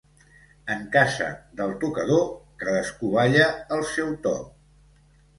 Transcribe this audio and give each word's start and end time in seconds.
En 0.75 0.79
casa 0.93 1.25
del 1.59 1.73
tocador, 1.83 2.23
cadascú 2.63 3.11
balla 3.17 3.45
al 3.77 3.85
seu 3.91 4.09
to. 4.25 4.33